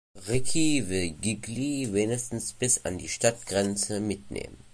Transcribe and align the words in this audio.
Ricki 0.27 0.89
will 0.89 1.11
Gigli 1.21 1.93
wenigstens 1.93 2.53
bis 2.53 2.83
an 2.85 2.97
die 2.97 3.07
Stadtgrenze 3.07 3.99
mitnehmen. 3.99 4.57